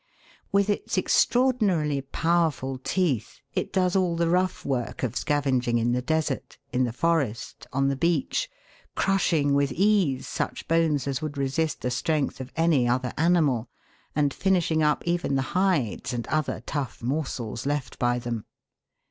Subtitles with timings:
[0.51, 6.01] With its extraordinarily powerful teeth it does all the rough work of scavenging in the
[6.01, 8.49] desert, in the forest, on the beach,
[8.95, 13.69] crushing with ease such bones as would resist the strength of any other animal,
[14.15, 18.45] and finishing up even the hides and other tough morsels left by them.